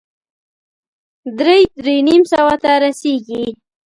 درې- 1.37 1.71
درې 1.83 1.95
نيم 2.07 2.23
سوه 2.33 2.55
ته 2.63 2.71
رسېږي. 2.83 3.45